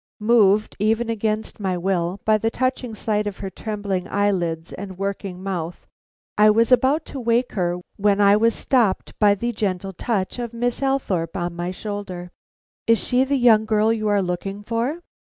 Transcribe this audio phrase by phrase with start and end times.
[0.23, 5.43] Moved, even against my will, by the touching sight of her trembling eyelids and working
[5.43, 5.85] mouth,
[6.39, 10.55] I was about to wake her when I was stopped by the gentle touch of
[10.55, 12.31] Miss Althorpe on my shoulder.
[12.87, 15.01] "Is she the girl you are looking for?"